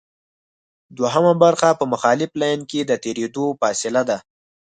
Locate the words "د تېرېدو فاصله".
2.83-4.01